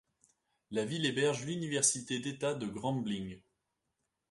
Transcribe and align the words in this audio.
La 0.71 0.83
ville 0.83 1.05
héberge 1.05 1.45
l'université 1.45 2.17
d'État 2.19 2.55
de 2.55 2.65
Grambling. 2.65 3.39